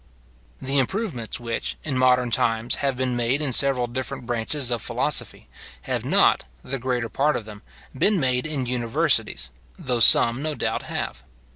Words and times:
The 0.59 0.79
improvements 0.79 1.39
which, 1.39 1.77
in 1.83 1.95
modern 1.95 2.31
times 2.31 2.77
have 2.77 2.97
been 2.97 3.15
made 3.15 3.39
in 3.39 3.53
several 3.53 3.85
different 3.85 4.25
branches 4.25 4.71
of 4.71 4.81
philosophy, 4.81 5.47
have 5.83 6.03
not, 6.03 6.45
the 6.63 6.79
greater 6.79 7.07
part 7.07 7.35
of 7.35 7.45
them, 7.45 7.61
been 7.95 8.19
made 8.19 8.47
in 8.47 8.65
universities, 8.65 9.51
though 9.77 9.99
some, 9.99 10.41
no 10.41 10.55
doubt, 10.55 10.81
have. 10.89 11.21